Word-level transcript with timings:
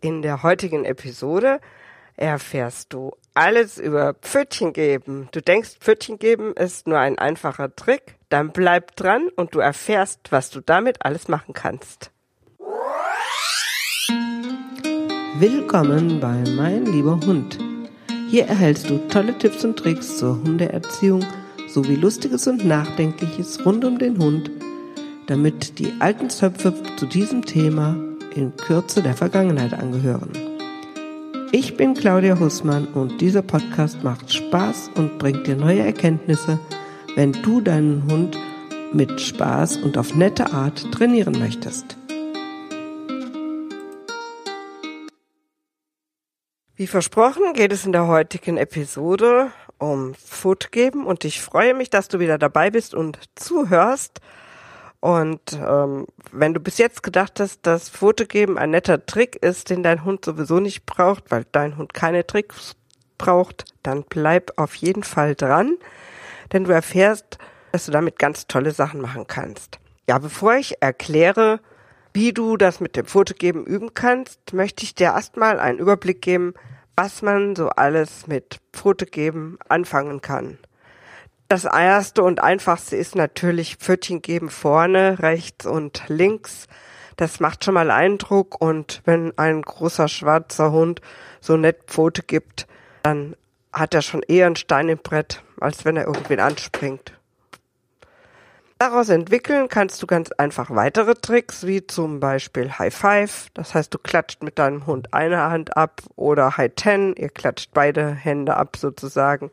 In 0.00 0.22
der 0.22 0.44
heutigen 0.44 0.84
Episode 0.84 1.60
erfährst 2.16 2.92
du 2.92 3.12
alles 3.34 3.78
über 3.78 4.14
Pfötchen 4.14 4.72
geben. 4.72 5.28
Du 5.32 5.42
denkst, 5.42 5.78
Pfötchen 5.80 6.18
geben 6.18 6.52
ist 6.54 6.86
nur 6.86 6.98
ein 6.98 7.18
einfacher 7.18 7.74
Trick? 7.74 8.14
Dann 8.28 8.52
bleib 8.52 8.94
dran 8.94 9.28
und 9.34 9.54
du 9.54 9.58
erfährst, 9.58 10.20
was 10.30 10.50
du 10.50 10.60
damit 10.60 11.04
alles 11.04 11.26
machen 11.26 11.52
kannst. 11.52 12.12
Willkommen 15.38 16.20
bei 16.20 16.44
Mein 16.56 16.86
lieber 16.86 17.18
Hund. 17.26 17.58
Hier 18.28 18.46
erhältst 18.46 18.90
du 18.90 18.98
tolle 19.08 19.36
Tipps 19.38 19.64
und 19.64 19.78
Tricks 19.78 20.18
zur 20.18 20.36
Hundeerziehung 20.42 21.24
sowie 21.68 21.96
Lustiges 21.96 22.46
und 22.46 22.64
Nachdenkliches 22.64 23.64
rund 23.64 23.84
um 23.84 23.98
den 23.98 24.18
Hund, 24.18 24.50
damit 25.26 25.78
die 25.80 25.92
alten 25.98 26.30
Zöpfe 26.30 26.74
zu 26.96 27.06
diesem 27.06 27.44
Thema 27.44 28.07
in 28.38 28.56
Kürze 28.56 29.02
der 29.02 29.14
Vergangenheit 29.14 29.74
angehören. 29.74 30.30
Ich 31.50 31.76
bin 31.76 31.94
Claudia 31.94 32.38
Hussmann 32.38 32.86
und 32.86 33.20
dieser 33.20 33.42
Podcast 33.42 34.04
macht 34.04 34.32
Spaß 34.32 34.92
und 34.94 35.18
bringt 35.18 35.46
dir 35.46 35.56
neue 35.56 35.80
Erkenntnisse, 35.80 36.60
wenn 37.16 37.32
du 37.32 37.60
deinen 37.60 38.04
Hund 38.08 38.38
mit 38.92 39.20
Spaß 39.20 39.78
und 39.78 39.98
auf 39.98 40.14
nette 40.14 40.52
Art 40.52 40.92
trainieren 40.92 41.36
möchtest. 41.38 41.96
Wie 46.76 46.86
versprochen 46.86 47.54
geht 47.54 47.72
es 47.72 47.84
in 47.84 47.92
der 47.92 48.06
heutigen 48.06 48.56
Episode 48.56 49.50
um 49.78 50.14
Food 50.14 50.70
geben 50.70 51.06
und 51.06 51.24
ich 51.24 51.40
freue 51.40 51.74
mich, 51.74 51.90
dass 51.90 52.06
du 52.06 52.20
wieder 52.20 52.38
dabei 52.38 52.70
bist 52.70 52.94
und 52.94 53.18
zuhörst. 53.34 54.20
Und 55.00 55.52
ähm, 55.52 56.06
wenn 56.32 56.54
du 56.54 56.60
bis 56.60 56.78
jetzt 56.78 57.02
gedacht 57.02 57.38
hast, 57.38 57.66
dass 57.66 57.88
Fotogeben 57.88 58.58
ein 58.58 58.70
netter 58.70 59.06
Trick 59.06 59.36
ist, 59.36 59.70
den 59.70 59.82
dein 59.82 60.04
Hund 60.04 60.24
sowieso 60.24 60.58
nicht 60.58 60.86
braucht, 60.86 61.30
weil 61.30 61.46
dein 61.52 61.76
Hund 61.76 61.94
keine 61.94 62.26
Tricks 62.26 62.74
braucht, 63.16 63.64
dann 63.82 64.04
bleib 64.08 64.52
auf 64.56 64.74
jeden 64.74 65.04
Fall 65.04 65.34
dran, 65.34 65.76
denn 66.52 66.64
du 66.64 66.72
erfährst, 66.72 67.38
dass 67.72 67.86
du 67.86 67.92
damit 67.92 68.18
ganz 68.18 68.46
tolle 68.46 68.72
Sachen 68.72 69.00
machen 69.00 69.26
kannst. 69.26 69.78
Ja, 70.08 70.18
bevor 70.18 70.54
ich 70.54 70.80
erkläre, 70.80 71.60
wie 72.12 72.32
du 72.32 72.56
das 72.56 72.80
mit 72.80 72.96
dem 72.96 73.06
Fotogeben 73.06 73.64
üben 73.66 73.94
kannst, 73.94 74.52
möchte 74.52 74.82
ich 74.82 74.94
dir 74.94 75.08
erstmal 75.08 75.60
einen 75.60 75.78
Überblick 75.78 76.22
geben, 76.22 76.54
was 76.96 77.22
man 77.22 77.54
so 77.54 77.68
alles 77.68 78.26
mit 78.26 78.58
Fotogeben 78.74 79.58
anfangen 79.68 80.20
kann. 80.20 80.58
Das 81.50 81.64
erste 81.64 82.22
und 82.22 82.42
einfachste 82.42 82.96
ist 82.96 83.14
natürlich 83.14 83.76
Pfötchen 83.76 84.20
geben 84.20 84.50
vorne, 84.50 85.18
rechts 85.20 85.64
und 85.64 86.02
links. 86.08 86.66
Das 87.16 87.40
macht 87.40 87.64
schon 87.64 87.72
mal 87.72 87.90
Eindruck 87.90 88.60
und 88.60 89.00
wenn 89.06 89.36
ein 89.38 89.62
großer 89.62 90.08
schwarzer 90.08 90.72
Hund 90.72 91.00
so 91.40 91.56
nett 91.56 91.84
Pfote 91.86 92.22
gibt, 92.22 92.66
dann 93.02 93.34
hat 93.72 93.94
er 93.94 94.02
schon 94.02 94.22
eher 94.22 94.46
ein 94.46 94.56
Stein 94.56 94.90
im 94.90 94.98
Brett, 94.98 95.42
als 95.58 95.86
wenn 95.86 95.96
er 95.96 96.06
irgendwen 96.06 96.40
anspringt. 96.40 97.14
Daraus 98.78 99.08
entwickeln 99.08 99.68
kannst 99.68 100.02
du 100.02 100.06
ganz 100.06 100.30
einfach 100.32 100.68
weitere 100.70 101.14
Tricks, 101.14 101.66
wie 101.66 101.86
zum 101.86 102.20
Beispiel 102.20 102.78
High 102.78 102.94
Five. 102.94 103.46
Das 103.54 103.74
heißt, 103.74 103.92
du 103.92 103.98
klatscht 103.98 104.42
mit 104.42 104.58
deinem 104.58 104.86
Hund 104.86 105.14
eine 105.14 105.38
Hand 105.48 105.78
ab 105.78 106.02
oder 106.14 106.58
High 106.58 106.72
Ten. 106.76 107.14
Ihr 107.16 107.30
klatscht 107.30 107.70
beide 107.72 108.12
Hände 108.12 108.54
ab 108.54 108.76
sozusagen. 108.76 109.50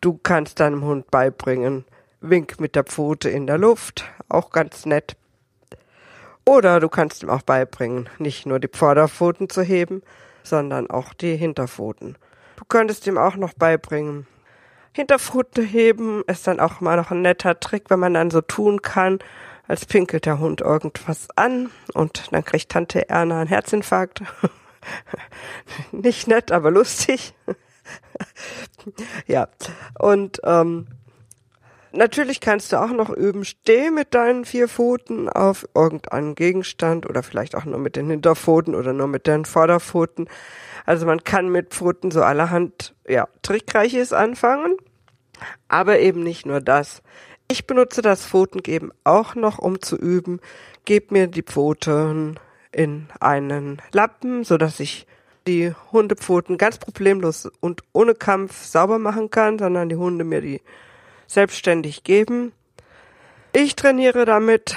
Du 0.00 0.18
kannst 0.22 0.60
deinem 0.60 0.84
Hund 0.84 1.10
beibringen, 1.10 1.84
Wink 2.20 2.60
mit 2.60 2.76
der 2.76 2.84
Pfote 2.84 3.28
in 3.28 3.46
der 3.46 3.58
Luft, 3.58 4.04
auch 4.28 4.50
ganz 4.50 4.86
nett. 4.86 5.16
Oder 6.44 6.80
du 6.80 6.88
kannst 6.88 7.22
ihm 7.22 7.30
auch 7.30 7.42
beibringen, 7.42 8.08
nicht 8.18 8.46
nur 8.46 8.58
die 8.58 8.70
Vorderpfoten 8.72 9.48
zu 9.48 9.62
heben, 9.62 10.02
sondern 10.42 10.90
auch 10.90 11.12
die 11.12 11.36
Hinterpfoten. 11.36 12.16
Du 12.56 12.64
könntest 12.64 13.06
ihm 13.06 13.18
auch 13.18 13.36
noch 13.36 13.54
beibringen, 13.54 14.26
Hinterpfote 14.98 15.62
heben 15.62 16.24
ist 16.26 16.48
dann 16.48 16.58
auch 16.58 16.80
mal 16.80 16.96
noch 16.96 17.12
ein 17.12 17.22
netter 17.22 17.60
Trick, 17.60 17.84
wenn 17.88 18.00
man 18.00 18.14
dann 18.14 18.32
so 18.32 18.40
tun 18.40 18.82
kann, 18.82 19.20
als 19.68 19.86
pinkelt 19.86 20.26
der 20.26 20.40
Hund 20.40 20.60
irgendwas 20.60 21.28
an 21.36 21.70
und 21.94 22.32
dann 22.32 22.44
kriegt 22.44 22.70
Tante 22.70 23.08
Erna 23.08 23.42
einen 23.42 23.48
Herzinfarkt. 23.48 24.22
Nicht 25.92 26.26
nett, 26.26 26.50
aber 26.50 26.72
lustig. 26.72 27.32
ja, 29.26 29.48
und 29.98 30.40
ähm, 30.44 30.86
natürlich 31.92 32.40
kannst 32.40 32.72
du 32.72 32.80
auch 32.80 32.92
noch 32.92 33.10
üben, 33.10 33.44
steh 33.44 33.90
mit 33.90 34.14
deinen 34.14 34.44
vier 34.44 34.68
Pfoten 34.68 35.28
auf 35.28 35.68
irgendeinen 35.74 36.34
Gegenstand 36.34 37.08
oder 37.08 37.22
vielleicht 37.22 37.54
auch 37.54 37.64
nur 37.64 37.78
mit 37.78 37.96
den 37.96 38.10
Hinterpfoten 38.10 38.74
oder 38.74 38.92
nur 38.92 39.08
mit 39.08 39.26
den 39.26 39.44
Vorderpfoten. 39.44 40.28
Also 40.86 41.06
man 41.06 41.24
kann 41.24 41.50
mit 41.50 41.74
Pfoten 41.74 42.10
so 42.10 42.22
allerhand, 42.22 42.94
ja, 43.06 43.28
Trickreiches 43.42 44.12
anfangen. 44.12 44.76
Aber 45.68 45.98
eben 45.98 46.22
nicht 46.22 46.46
nur 46.46 46.60
das. 46.60 47.02
Ich 47.50 47.66
benutze 47.66 48.02
das 48.02 48.26
Pfotengeben 48.26 48.92
auch 49.04 49.34
noch, 49.34 49.58
um 49.58 49.80
zu 49.80 49.96
üben. 49.96 50.40
Geb 50.84 51.10
mir 51.10 51.26
die 51.26 51.42
Pfoten 51.42 52.38
in 52.72 53.08
einen 53.20 53.80
Lappen, 53.92 54.44
so 54.44 54.58
dass 54.58 54.80
ich 54.80 55.06
die 55.48 55.72
Hundepfoten 55.90 56.58
ganz 56.58 56.78
problemlos 56.78 57.50
und 57.60 57.82
ohne 57.92 58.14
Kampf 58.14 58.64
sauber 58.64 58.98
machen 58.98 59.30
kann, 59.30 59.58
sondern 59.58 59.88
die 59.88 59.96
Hunde 59.96 60.24
mir 60.24 60.42
die 60.42 60.60
selbstständig 61.26 62.04
geben. 62.04 62.52
Ich 63.52 63.74
trainiere 63.74 64.26
damit, 64.26 64.76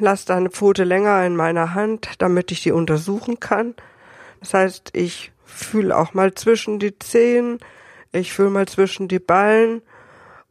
lasse 0.00 0.34
eine 0.34 0.50
Pfote 0.50 0.82
länger 0.84 1.24
in 1.24 1.36
meiner 1.36 1.74
Hand, 1.74 2.10
damit 2.18 2.50
ich 2.50 2.62
die 2.62 2.72
untersuchen 2.72 3.38
kann. 3.38 3.74
Das 4.40 4.52
heißt, 4.52 4.90
ich 4.94 5.32
fühle 5.44 5.96
auch 5.96 6.12
mal 6.12 6.34
zwischen 6.34 6.80
die 6.80 6.98
Zehen, 6.98 7.60
ich 8.12 8.32
fühle 8.32 8.50
mal 8.50 8.66
zwischen 8.66 9.06
die 9.06 9.20
Ballen 9.20 9.80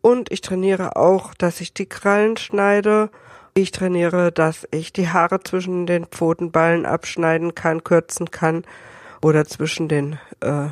und 0.02 0.32
ich 0.32 0.42
trainiere 0.42 0.96
auch, 0.96 1.34
dass 1.34 1.60
ich 1.60 1.74
die 1.74 1.86
Krallen 1.86 2.38
schneide. 2.38 3.10
Ich 3.56 3.72
trainiere, 3.72 4.32
dass 4.32 4.68
ich 4.72 4.94
die 4.94 5.10
Haare 5.10 5.42
zwischen 5.44 5.86
den 5.86 6.06
Pfotenballen 6.06 6.86
abschneiden 6.86 7.56
kann, 7.56 7.84
kürzen 7.84 8.32
kann 8.32 8.64
oder 9.24 9.46
zwischen 9.46 9.88
den 9.88 10.20
äh, 10.42 10.68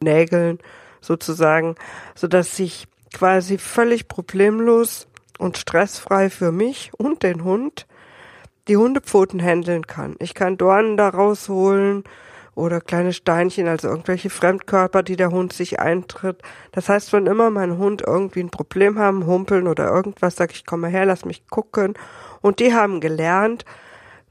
Nägeln 0.00 0.58
sozusagen, 1.00 1.74
so 2.14 2.26
dass 2.26 2.58
ich 2.58 2.86
quasi 3.14 3.58
völlig 3.58 4.08
problemlos 4.08 5.08
und 5.38 5.56
stressfrei 5.56 6.30
für 6.30 6.52
mich 6.52 6.90
und 6.96 7.22
den 7.22 7.44
Hund 7.44 7.86
die 8.68 8.76
Hundepfoten 8.76 9.40
handeln 9.40 9.86
kann. 9.86 10.16
Ich 10.18 10.34
kann 10.34 10.58
Dornen 10.58 10.96
da 10.96 11.08
rausholen 11.08 12.04
oder 12.54 12.80
kleine 12.80 13.12
Steinchen, 13.12 13.68
also 13.68 13.88
irgendwelche 13.88 14.30
Fremdkörper, 14.30 15.02
die 15.02 15.16
der 15.16 15.30
Hund 15.30 15.52
sich 15.52 15.80
eintritt. 15.80 16.42
Das 16.72 16.88
heißt, 16.88 17.12
wenn 17.12 17.26
immer 17.26 17.50
mein 17.50 17.78
Hund 17.78 18.02
irgendwie 18.06 18.40
ein 18.40 18.50
Problem 18.50 18.98
haben, 18.98 19.26
humpeln 19.26 19.68
oder 19.68 19.88
irgendwas, 19.88 20.36
sag 20.36 20.52
ich, 20.52 20.66
komm 20.66 20.80
mal 20.80 20.90
her, 20.90 21.06
lass 21.06 21.24
mich 21.24 21.46
gucken. 21.46 21.94
Und 22.40 22.58
die 22.58 22.74
haben 22.74 23.00
gelernt, 23.00 23.64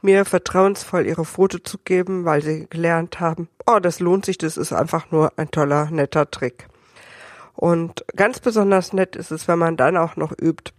mir 0.07 0.23
vertrauensvoll 0.23 1.05
ihre 1.05 1.25
Foto 1.25 1.59
zu 1.59 1.77
geben, 1.79 2.23
weil 2.23 2.41
sie 2.41 2.65
gelernt 2.69 3.19
haben, 3.19 3.49
oh, 3.65 3.79
das 3.79 3.99
lohnt 3.99 4.25
sich, 4.25 4.37
das 4.37 4.55
ist 4.55 4.71
einfach 4.71 5.11
nur 5.11 5.33
ein 5.35 5.51
toller, 5.51 5.91
netter 5.91 6.31
Trick. 6.31 6.67
Und 7.55 8.05
ganz 8.15 8.39
besonders 8.39 8.93
nett 8.93 9.17
ist 9.17 9.31
es, 9.31 9.49
wenn 9.49 9.59
man 9.59 9.75
dann 9.75 9.97
auch 9.97 10.15
noch 10.15 10.31
übt, 10.31 10.71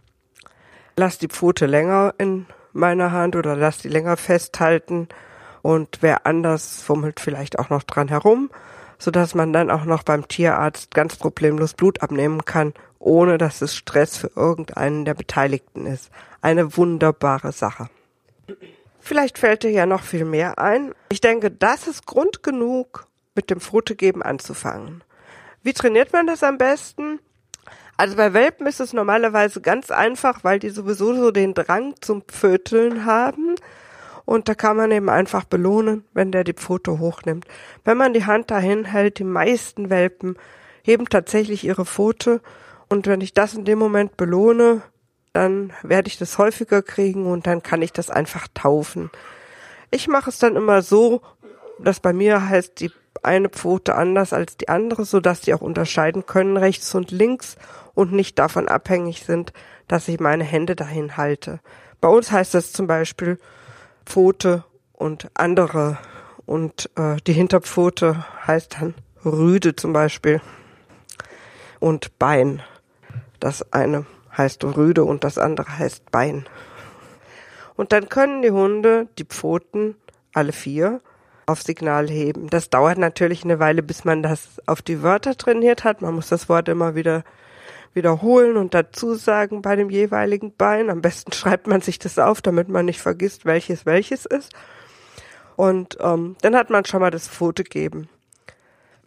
lass 0.97 1.19
die 1.19 1.28
Pfote 1.28 1.66
länger 1.66 2.15
in 2.16 2.47
meiner 2.72 3.12
Hand 3.12 3.37
oder 3.37 3.55
lass 3.55 3.78
die 3.78 3.91
länger 3.91 4.16
festhalten 4.16 5.09
und 5.60 5.99
wer 6.00 6.25
anders 6.25 6.81
fummelt 6.83 7.21
vielleicht 7.21 7.59
auch 7.59 7.69
noch 7.69 7.83
dran 7.83 8.09
herum, 8.09 8.49
so 8.99 9.10
dass 9.10 9.34
man 9.34 9.53
dann 9.53 9.71
auch 9.71 9.84
noch 9.84 10.05
beim 10.05 10.27
Tierarzt 10.27 10.95
ganz 10.95 11.16
problemlos 11.16 11.75
Blut 11.75 12.00
abnehmen 12.00 12.47
kann, 12.47 12.72
ohne 12.99 13.37
dass 13.37 13.60
es 13.60 13.77
Stress 13.77 14.16
für 14.16 14.31
irgendeinen 14.37 15.05
der 15.05 15.15
Beteiligten 15.15 15.84
ist. 15.84 16.10
Eine 16.41 16.78
wunderbare 16.78 17.53
Sache. 17.53 17.91
Vielleicht 19.08 19.38
fällt 19.38 19.62
dir 19.62 19.70
ja 19.70 19.86
noch 19.86 20.02
viel 20.02 20.26
mehr 20.26 20.58
ein. 20.58 20.92
Ich 21.08 21.22
denke, 21.22 21.50
das 21.50 21.88
ist 21.88 22.04
Grund 22.04 22.42
genug, 22.42 23.06
mit 23.34 23.48
dem 23.48 23.59
Frutegeben 23.59 24.22
anzufangen. 24.22 25.03
Wie 25.62 25.72
trainiert 25.72 26.12
man 26.12 26.27
das 26.27 26.42
am 26.42 26.59
besten? 26.59 27.18
Also 27.97 28.16
bei 28.16 28.34
Welpen 28.34 28.66
ist 28.66 28.80
es 28.80 28.92
normalerweise 28.92 29.62
ganz 29.62 29.91
einfach, 29.91 30.44
weil 30.44 30.59
die 30.59 30.68
sowieso 30.68 31.15
so 31.15 31.30
den 31.30 31.54
Drang 31.54 31.94
zum 32.03 32.21
Pföteln 32.21 33.06
haben. 33.06 33.54
Und 34.27 34.47
da 34.50 34.54
kann 34.54 34.77
man 34.77 34.91
eben 34.91 35.09
einfach 35.09 35.44
belohnen, 35.44 36.04
wenn 36.12 36.30
der 36.30 36.44
die 36.44 36.53
Pfote 36.53 36.98
hochnimmt. 36.98 37.47
Wenn 37.86 37.97
man 37.97 38.12
die 38.12 38.27
Hand 38.27 38.50
dahin 38.50 38.84
hält, 38.84 39.21
die 39.21 39.24
meisten 39.24 39.88
Welpen 39.88 40.36
heben 40.83 41.09
tatsächlich 41.09 41.65
ihre 41.65 41.86
Pfote. 41.86 42.42
Und 42.91 43.06
wenn 43.06 43.22
ich 43.22 43.33
das 43.33 43.54
in 43.54 43.65
dem 43.65 43.78
Moment 43.78 44.18
belohne, 44.18 44.83
dann 45.38 45.72
werde 45.84 46.08
ich 46.08 46.18
das 46.18 46.36
häufiger 46.36 46.82
kriegen 46.82 47.26
und 47.26 47.46
dann 47.46 47.62
kann 47.62 47.80
ich 47.80 47.92
das 47.92 48.10
einfach 48.10 48.48
taufen. 48.54 49.08
Ich 49.92 50.08
mache 50.08 50.30
es 50.30 50.40
dann 50.40 50.56
immer 50.56 50.82
so, 50.82 51.22
dass 51.78 52.00
bei 52.00 52.12
mir 52.12 52.48
heißt 52.48 52.80
die 52.80 52.90
eine 53.22 53.48
Pfote 53.48 53.94
anders 53.94 54.32
als 54.32 54.56
die 54.56 54.68
andere, 54.68 55.04
so 55.04 55.20
dass 55.20 55.40
die 55.40 55.54
auch 55.54 55.60
unterscheiden 55.60 56.26
können 56.26 56.56
rechts 56.56 56.92
und 56.96 57.12
links 57.12 57.56
und 57.94 58.12
nicht 58.12 58.36
davon 58.40 58.66
abhängig 58.66 59.24
sind, 59.24 59.52
dass 59.86 60.08
ich 60.08 60.18
meine 60.18 60.42
Hände 60.42 60.74
dahin 60.74 61.16
halte. 61.16 61.60
Bei 62.00 62.08
uns 62.08 62.32
heißt 62.32 62.54
das 62.54 62.72
zum 62.72 62.88
Beispiel 62.88 63.38
Pfote 64.04 64.64
und 64.92 65.28
andere 65.34 65.98
Und 66.46 66.90
äh, 66.96 67.16
die 67.26 67.32
Hinterpfote 67.32 68.24
heißt 68.44 68.78
dann 68.80 68.94
Rüde 69.24 69.76
zum 69.76 69.92
Beispiel. 69.92 70.40
Und 71.78 72.18
Bein. 72.18 72.60
Das 73.38 73.72
eine 73.72 74.04
heißt 74.38 74.64
Rüde 74.64 75.04
und 75.04 75.24
das 75.24 75.36
andere 75.36 75.78
heißt 75.78 76.10
Bein. 76.10 76.46
Und 77.76 77.92
dann 77.92 78.08
können 78.08 78.42
die 78.42 78.50
Hunde 78.50 79.08
die 79.18 79.24
Pfoten, 79.24 79.96
alle 80.32 80.52
vier, 80.52 81.00
auf 81.46 81.62
Signal 81.62 82.08
heben. 82.08 82.48
Das 82.48 82.70
dauert 82.70 82.98
natürlich 82.98 83.44
eine 83.44 83.58
Weile, 83.58 83.82
bis 83.82 84.04
man 84.04 84.22
das 84.22 84.60
auf 84.66 84.82
die 84.82 85.02
Wörter 85.02 85.36
trainiert 85.36 85.84
hat. 85.84 86.02
Man 86.02 86.14
muss 86.14 86.28
das 86.28 86.48
Wort 86.48 86.68
immer 86.68 86.94
wieder 86.94 87.24
wiederholen 87.94 88.56
und 88.56 88.74
dazu 88.74 89.14
sagen 89.14 89.62
bei 89.62 89.74
dem 89.74 89.90
jeweiligen 89.90 90.54
Bein. 90.54 90.90
Am 90.90 91.00
besten 91.00 91.32
schreibt 91.32 91.66
man 91.66 91.80
sich 91.80 91.98
das 91.98 92.18
auf, 92.18 92.42
damit 92.42 92.68
man 92.68 92.84
nicht 92.84 93.00
vergisst, 93.00 93.44
welches 93.44 93.86
welches 93.86 94.26
ist. 94.26 94.52
Und 95.56 95.98
ähm, 96.00 96.36
dann 96.42 96.54
hat 96.54 96.70
man 96.70 96.84
schon 96.84 97.00
mal 97.00 97.10
das 97.10 97.26
Foto 97.26 97.62
geben 97.64 98.08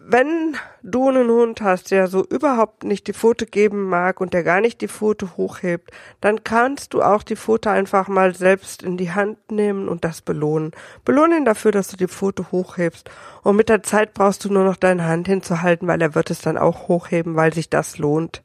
wenn 0.04 0.58
du 0.82 1.10
einen 1.10 1.30
Hund 1.30 1.62
hast, 1.62 1.92
der 1.92 2.08
so 2.08 2.26
überhaupt 2.26 2.84
nicht 2.84 3.08
die 3.08 3.14
Pfote 3.14 3.46
geben 3.46 3.84
mag 3.84 4.20
und 4.20 4.34
der 4.34 4.44
gar 4.44 4.60
nicht 4.60 4.82
die 4.82 4.88
Pfote 4.88 5.38
hochhebt, 5.38 5.92
dann 6.22 6.44
kannst 6.44 6.94
du 6.94 7.02
auch 7.02 7.24
die 7.24 7.36
Pfote 7.36 7.70
einfach 7.70 8.08
mal 8.08 8.34
selbst 8.36 8.82
in 8.82 8.98
die 8.98 9.12
Hand 9.12 9.52
nehmen 9.52 9.88
und 9.88 10.04
das 10.04 10.22
belohnen. 10.22 10.72
Belohne 11.06 11.38
ihn 11.38 11.46
dafür, 11.46 11.72
dass 11.72 11.88
du 11.88 11.98
die 11.98 12.08
Pfote 12.08 12.52
hochhebst. 12.52 13.10
Und 13.44 13.56
mit 13.56 13.70
der 13.70 13.84
Zeit 13.84 14.14
brauchst 14.14 14.44
du 14.44 14.52
nur 14.52 14.64
noch 14.64 14.76
deine 14.76 15.06
Hand 15.06 15.28
hinzuhalten, 15.28 15.88
weil 15.88 16.02
er 16.02 16.16
wird 16.16 16.32
es 16.32 16.42
dann 16.42 16.58
auch 16.58 16.88
hochheben, 16.88 17.36
weil 17.36 17.54
sich 17.54 17.70
das 17.70 17.98
lohnt. 17.98 18.42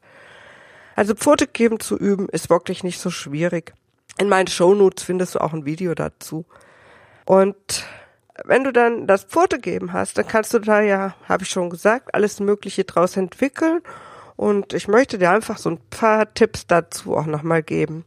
Also 0.95 1.15
Pfote 1.15 1.47
geben 1.47 1.79
zu 1.79 1.97
üben 1.97 2.29
ist 2.29 2.49
wirklich 2.49 2.83
nicht 2.83 2.99
so 2.99 3.09
schwierig. 3.09 3.73
In 4.19 4.29
meinen 4.29 4.47
Shownotes 4.47 5.03
findest 5.03 5.35
du 5.35 5.39
auch 5.39 5.53
ein 5.53 5.65
Video 5.65 5.95
dazu. 5.95 6.45
Und 7.25 7.85
wenn 8.45 8.63
du 8.63 8.71
dann 8.71 9.07
das 9.07 9.23
Pfote 9.23 9.59
geben 9.59 9.93
hast, 9.93 10.17
dann 10.17 10.27
kannst 10.27 10.53
du 10.53 10.59
da 10.59 10.81
ja, 10.81 11.15
habe 11.27 11.43
ich 11.43 11.49
schon 11.49 11.69
gesagt, 11.69 12.13
alles 12.13 12.39
Mögliche 12.39 12.83
draus 12.83 13.17
entwickeln. 13.17 13.81
Und 14.35 14.73
ich 14.73 14.87
möchte 14.87 15.17
dir 15.17 15.31
einfach 15.31 15.57
so 15.57 15.71
ein 15.71 15.79
paar 15.89 16.33
Tipps 16.33 16.67
dazu 16.67 17.15
auch 17.15 17.25
nochmal 17.25 17.63
geben. 17.63 18.05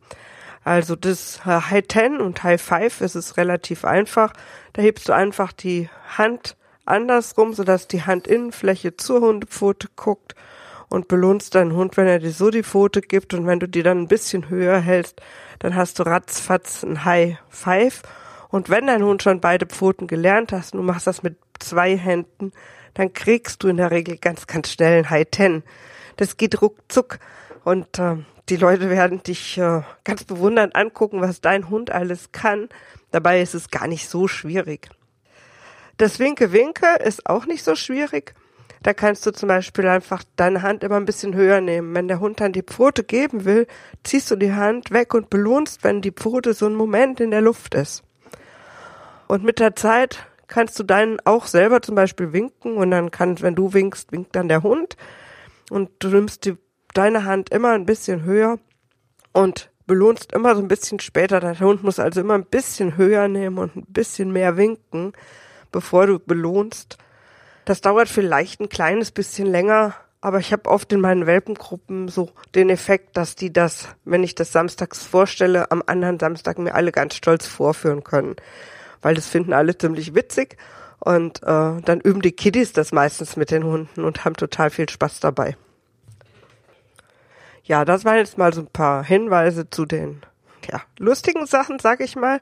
Also 0.62 0.94
das 0.94 1.44
High 1.44 1.86
Ten 1.88 2.20
und 2.20 2.42
High 2.42 2.60
Five 2.60 3.00
ist 3.00 3.14
es 3.14 3.36
relativ 3.36 3.84
einfach. 3.84 4.32
Da 4.74 4.82
hebst 4.82 5.08
du 5.08 5.12
einfach 5.12 5.52
die 5.52 5.88
Hand 6.16 6.56
andersrum, 6.84 7.54
sodass 7.54 7.88
die 7.88 8.02
Handinnenfläche 8.02 8.96
zur 8.96 9.20
Hundepfote 9.20 9.88
guckt 9.96 10.34
und 10.88 11.08
belohnst 11.08 11.54
deinen 11.54 11.72
Hund, 11.72 11.96
wenn 11.96 12.06
er 12.06 12.18
dir 12.18 12.32
so 12.32 12.50
die 12.50 12.64
Pfote 12.64 13.00
gibt 13.00 13.32
und 13.32 13.46
wenn 13.46 13.60
du 13.60 13.68
die 13.68 13.82
dann 13.82 14.02
ein 14.02 14.08
bisschen 14.08 14.48
höher 14.48 14.78
hältst, 14.78 15.20
dann 15.60 15.74
hast 15.74 15.98
du 15.98 16.02
ratzfatz 16.02 16.82
ein 16.82 17.04
High 17.04 17.38
Five 17.48 18.02
und 18.50 18.68
wenn 18.68 18.86
dein 18.86 19.02
Hund 19.02 19.22
schon 19.22 19.40
beide 19.40 19.66
Pfoten 19.66 20.06
gelernt 20.06 20.52
hast 20.52 20.74
und 20.74 20.78
du 20.80 20.84
machst 20.84 21.06
das 21.06 21.22
mit 21.22 21.36
zwei 21.58 21.96
Händen, 21.96 22.52
dann 22.94 23.12
kriegst 23.12 23.62
du 23.62 23.68
in 23.68 23.76
der 23.76 23.90
Regel 23.90 24.16
ganz, 24.16 24.46
ganz 24.46 24.70
schnell 24.70 24.98
ein 24.98 25.10
High 25.10 25.28
Ten. 25.30 25.62
Das 26.16 26.36
geht 26.36 26.60
ruckzuck 26.60 27.18
und 27.64 27.98
äh, 27.98 28.16
die 28.48 28.56
Leute 28.56 28.90
werden 28.90 29.22
dich 29.22 29.58
äh, 29.58 29.82
ganz 30.04 30.24
bewundernd 30.24 30.74
angucken, 30.74 31.20
was 31.20 31.40
dein 31.40 31.70
Hund 31.70 31.90
alles 31.90 32.32
kann. 32.32 32.68
Dabei 33.12 33.40
ist 33.40 33.54
es 33.54 33.70
gar 33.70 33.86
nicht 33.86 34.08
so 34.08 34.26
schwierig. 34.26 34.90
Das 35.98 36.18
Winke-Winke 36.18 36.86
ist 37.04 37.26
auch 37.26 37.46
nicht 37.46 37.62
so 37.62 37.76
schwierig. 37.76 38.34
Da 38.82 38.94
kannst 38.94 39.26
du 39.26 39.30
zum 39.30 39.48
Beispiel 39.48 39.86
einfach 39.86 40.24
deine 40.36 40.62
Hand 40.62 40.82
immer 40.82 40.96
ein 40.96 41.04
bisschen 41.04 41.34
höher 41.34 41.60
nehmen. 41.60 41.94
Wenn 41.94 42.08
der 42.08 42.18
Hund 42.18 42.40
dann 42.40 42.52
die 42.52 42.62
Pfote 42.62 43.04
geben 43.04 43.44
will, 43.44 43.66
ziehst 44.02 44.30
du 44.30 44.36
die 44.36 44.54
Hand 44.54 44.90
weg 44.90 45.12
und 45.12 45.28
belohnst, 45.28 45.84
wenn 45.84 46.00
die 46.00 46.12
Pfote 46.12 46.54
so 46.54 46.66
einen 46.66 46.76
Moment 46.76 47.20
in 47.20 47.30
der 47.30 47.42
Luft 47.42 47.74
ist. 47.74 48.02
Und 49.30 49.44
mit 49.44 49.60
der 49.60 49.76
Zeit 49.76 50.26
kannst 50.48 50.76
du 50.80 50.82
deinen 50.82 51.20
auch 51.24 51.46
selber 51.46 51.82
zum 51.82 51.94
Beispiel 51.94 52.32
winken 52.32 52.76
und 52.76 52.90
dann 52.90 53.12
kann, 53.12 53.40
wenn 53.40 53.54
du 53.54 53.72
winkst, 53.72 54.10
winkt 54.10 54.34
dann 54.34 54.48
der 54.48 54.64
Hund 54.64 54.96
und 55.70 55.88
du 56.00 56.08
nimmst 56.08 56.46
die, 56.46 56.56
deine 56.94 57.24
Hand 57.26 57.50
immer 57.50 57.70
ein 57.70 57.86
bisschen 57.86 58.24
höher 58.24 58.58
und 59.32 59.70
belohnst 59.86 60.32
immer 60.32 60.56
so 60.56 60.60
ein 60.60 60.66
bisschen 60.66 60.98
später. 60.98 61.38
Der 61.38 61.60
Hund 61.60 61.84
muss 61.84 62.00
also 62.00 62.20
immer 62.20 62.34
ein 62.34 62.44
bisschen 62.44 62.96
höher 62.96 63.28
nehmen 63.28 63.58
und 63.58 63.76
ein 63.76 63.84
bisschen 63.86 64.32
mehr 64.32 64.56
winken, 64.56 65.12
bevor 65.70 66.08
du 66.08 66.18
belohnst. 66.18 66.98
Das 67.66 67.80
dauert 67.80 68.08
vielleicht 68.08 68.60
ein 68.60 68.68
kleines 68.68 69.12
bisschen 69.12 69.46
länger, 69.46 69.94
aber 70.20 70.40
ich 70.40 70.52
habe 70.52 70.68
oft 70.68 70.92
in 70.92 71.00
meinen 71.00 71.26
Welpengruppen 71.26 72.08
so 72.08 72.32
den 72.56 72.68
Effekt, 72.68 73.16
dass 73.16 73.36
die 73.36 73.52
das, 73.52 73.94
wenn 74.04 74.24
ich 74.24 74.34
das 74.34 74.50
samstags 74.50 75.06
vorstelle, 75.06 75.70
am 75.70 75.84
anderen 75.86 76.18
Samstag 76.18 76.58
mir 76.58 76.74
alle 76.74 76.90
ganz 76.90 77.14
stolz 77.14 77.46
vorführen 77.46 78.02
können 78.02 78.34
weil 79.02 79.14
das 79.14 79.28
finden 79.28 79.52
alle 79.52 79.76
ziemlich 79.76 80.14
witzig. 80.14 80.56
Und 80.98 81.42
äh, 81.42 81.80
dann 81.80 82.00
üben 82.02 82.20
die 82.20 82.32
Kiddies 82.32 82.72
das 82.72 82.92
meistens 82.92 83.36
mit 83.36 83.50
den 83.50 83.64
Hunden 83.64 84.04
und 84.04 84.24
haben 84.24 84.34
total 84.34 84.70
viel 84.70 84.88
Spaß 84.88 85.20
dabei. 85.20 85.56
Ja, 87.64 87.84
das 87.84 88.04
waren 88.04 88.16
jetzt 88.16 88.36
mal 88.36 88.52
so 88.52 88.60
ein 88.62 88.66
paar 88.66 89.04
Hinweise 89.04 89.70
zu 89.70 89.86
den 89.86 90.22
ja, 90.70 90.82
lustigen 90.98 91.46
Sachen, 91.46 91.78
sag 91.78 92.00
ich 92.00 92.16
mal. 92.16 92.40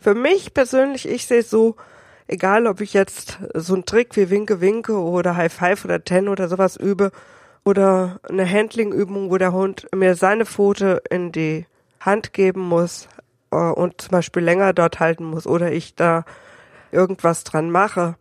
Für 0.00 0.14
mich 0.14 0.54
persönlich, 0.54 1.08
ich 1.08 1.26
sehe 1.26 1.42
so, 1.42 1.74
egal 2.28 2.66
ob 2.66 2.80
ich 2.80 2.92
jetzt 2.92 3.38
so 3.54 3.74
einen 3.74 3.84
Trick 3.84 4.16
wie 4.16 4.30
Winke 4.30 4.60
Winke 4.60 4.96
oder 4.96 5.36
High 5.36 5.52
Five 5.52 5.84
oder 5.84 6.04
Ten 6.04 6.28
oder 6.28 6.48
sowas 6.48 6.76
übe 6.76 7.10
oder 7.64 8.20
eine 8.28 8.48
Handling-Übung, 8.48 9.30
wo 9.30 9.38
der 9.38 9.52
Hund 9.52 9.88
mir 9.94 10.14
seine 10.14 10.46
Pfote 10.46 11.02
in 11.10 11.32
die 11.32 11.66
Hand 12.00 12.32
geben 12.32 12.60
muss, 12.60 13.08
äh, 13.50 13.56
und 13.56 14.00
zum 14.00 14.10
Beispiel 14.10 14.42
länger 14.42 14.72
dort 14.72 15.00
halten 15.00 15.24
muss 15.24 15.46
oder 15.46 15.72
ich 15.72 15.94
da 15.94 16.24
irgendwas 16.90 17.44
dran 17.44 17.70
mache, 17.70 18.16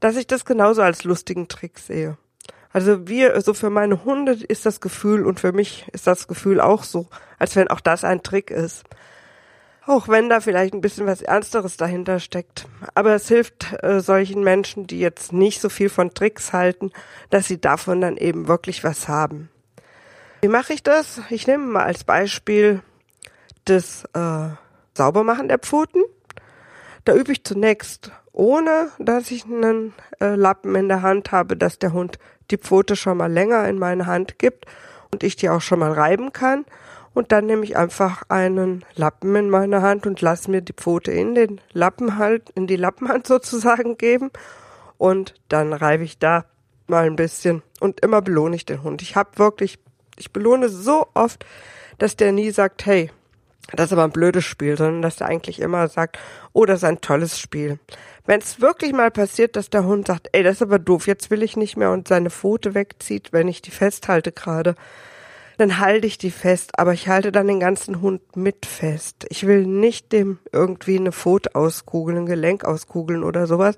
dass 0.00 0.16
ich 0.16 0.26
das 0.26 0.44
genauso 0.44 0.82
als 0.82 1.04
lustigen 1.04 1.48
Trick 1.48 1.78
sehe. 1.78 2.16
Also 2.72 3.08
wir, 3.08 3.28
so 3.28 3.34
also 3.34 3.54
für 3.54 3.70
meine 3.70 4.04
Hunde 4.04 4.32
ist 4.32 4.66
das 4.66 4.80
Gefühl 4.80 5.24
und 5.24 5.40
für 5.40 5.52
mich 5.52 5.86
ist 5.92 6.06
das 6.06 6.28
Gefühl 6.28 6.60
auch 6.60 6.82
so, 6.82 7.06
als 7.38 7.56
wenn 7.56 7.68
auch 7.68 7.80
das 7.80 8.04
ein 8.04 8.22
Trick 8.22 8.50
ist. 8.50 8.84
Auch 9.86 10.08
wenn 10.08 10.28
da 10.28 10.40
vielleicht 10.40 10.74
ein 10.74 10.80
bisschen 10.80 11.06
was 11.06 11.22
Ernsteres 11.22 11.76
dahinter 11.76 12.20
steckt. 12.20 12.66
Aber 12.94 13.14
es 13.14 13.28
hilft 13.28 13.82
äh, 13.82 14.00
solchen 14.00 14.42
Menschen, 14.42 14.86
die 14.86 14.98
jetzt 14.98 15.32
nicht 15.32 15.60
so 15.60 15.68
viel 15.68 15.88
von 15.88 16.12
Tricks 16.12 16.52
halten, 16.52 16.90
dass 17.30 17.46
sie 17.46 17.60
davon 17.60 18.00
dann 18.00 18.16
eben 18.16 18.48
wirklich 18.48 18.84
was 18.84 19.08
haben. 19.08 19.48
Wie 20.42 20.48
mache 20.48 20.74
ich 20.74 20.82
das? 20.82 21.22
Ich 21.30 21.46
nehme 21.46 21.64
mal 21.64 21.84
als 21.84 22.04
Beispiel 22.04 22.82
das 23.64 24.04
äh, 24.12 24.48
Saubermachen 24.96 25.48
der 25.48 25.58
Pfoten. 25.58 26.02
Da 27.04 27.14
übe 27.14 27.32
ich 27.32 27.44
zunächst, 27.44 28.10
ohne 28.32 28.88
dass 28.98 29.30
ich 29.30 29.44
einen 29.44 29.94
äh, 30.20 30.34
Lappen 30.34 30.74
in 30.74 30.88
der 30.88 31.02
Hand 31.02 31.32
habe, 31.32 31.56
dass 31.56 31.78
der 31.78 31.92
Hund 31.92 32.18
die 32.50 32.58
Pfote 32.58 32.96
schon 32.96 33.18
mal 33.18 33.32
länger 33.32 33.68
in 33.68 33.78
meine 33.78 34.06
Hand 34.06 34.38
gibt 34.38 34.66
und 35.12 35.22
ich 35.22 35.36
die 35.36 35.48
auch 35.48 35.60
schon 35.60 35.78
mal 35.78 35.92
reiben 35.92 36.32
kann. 36.32 36.64
Und 37.14 37.32
dann 37.32 37.46
nehme 37.46 37.64
ich 37.64 37.76
einfach 37.76 38.24
einen 38.28 38.84
Lappen 38.94 39.34
in 39.36 39.48
meine 39.48 39.80
Hand 39.80 40.06
und 40.06 40.20
lasse 40.20 40.50
mir 40.50 40.60
die 40.60 40.74
Pfote 40.74 41.12
in 41.12 41.34
den 41.34 41.60
Lappen 41.72 42.18
halt, 42.18 42.50
in 42.50 42.66
die 42.66 42.76
Lappenhand 42.76 43.26
sozusagen 43.26 43.96
geben. 43.96 44.30
Und 44.98 45.34
dann 45.48 45.72
reibe 45.72 46.04
ich 46.04 46.18
da 46.18 46.44
mal 46.86 47.06
ein 47.06 47.16
bisschen 47.16 47.62
und 47.80 48.00
immer 48.00 48.22
belohne 48.22 48.56
ich 48.56 48.66
den 48.66 48.82
Hund. 48.82 49.02
Ich 49.02 49.16
habe 49.16 49.30
wirklich, 49.36 49.78
ich 50.18 50.32
belohne 50.32 50.68
so 50.68 51.06
oft, 51.14 51.44
dass 51.98 52.16
der 52.16 52.32
nie 52.32 52.50
sagt, 52.50 52.86
hey, 52.86 53.10
das 53.72 53.86
ist 53.86 53.92
aber 53.92 54.04
ein 54.04 54.12
blödes 54.12 54.44
Spiel, 54.44 54.76
sondern 54.76 55.02
dass 55.02 55.20
er 55.20 55.26
eigentlich 55.26 55.60
immer 55.60 55.88
sagt, 55.88 56.18
oh, 56.52 56.66
das 56.66 56.78
ist 56.78 56.84
ein 56.84 57.00
tolles 57.00 57.38
Spiel. 57.38 57.78
Wenn 58.24 58.40
es 58.40 58.60
wirklich 58.60 58.92
mal 58.92 59.10
passiert, 59.10 59.56
dass 59.56 59.70
der 59.70 59.84
Hund 59.84 60.06
sagt, 60.06 60.28
ey, 60.32 60.42
das 60.42 60.56
ist 60.56 60.62
aber 60.62 60.78
doof, 60.78 61.06
jetzt 61.06 61.30
will 61.30 61.42
ich 61.42 61.56
nicht 61.56 61.76
mehr 61.76 61.90
und 61.90 62.08
seine 62.08 62.30
Pfote 62.30 62.74
wegzieht, 62.74 63.32
wenn 63.32 63.48
ich 63.48 63.62
die 63.62 63.70
festhalte 63.70 64.32
gerade, 64.32 64.74
dann 65.58 65.78
halte 65.78 66.06
ich 66.06 66.18
die 66.18 66.30
fest, 66.30 66.78
aber 66.78 66.92
ich 66.92 67.08
halte 67.08 67.32
dann 67.32 67.46
den 67.48 67.60
ganzen 67.60 68.02
Hund 68.02 68.36
mit 68.36 68.66
fest. 68.66 69.26
Ich 69.30 69.46
will 69.46 69.66
nicht 69.66 70.12
dem 70.12 70.38
irgendwie 70.52 70.98
eine 70.98 71.12
Pfote 71.12 71.54
auskugeln, 71.54 72.18
ein 72.18 72.26
Gelenk 72.26 72.64
auskugeln 72.64 73.24
oder 73.24 73.46
sowas. 73.46 73.76